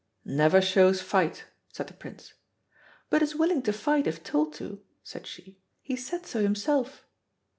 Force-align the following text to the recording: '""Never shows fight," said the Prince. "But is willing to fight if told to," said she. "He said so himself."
'""Never 0.25 0.61
shows 0.63 0.99
fight," 0.99 1.45
said 1.71 1.85
the 1.85 1.93
Prince. 1.93 2.33
"But 3.11 3.21
is 3.21 3.35
willing 3.35 3.61
to 3.61 3.71
fight 3.71 4.07
if 4.07 4.23
told 4.23 4.51
to," 4.55 4.81
said 5.03 5.27
she. 5.27 5.59
"He 5.83 5.95
said 5.95 6.25
so 6.25 6.41
himself." 6.41 7.05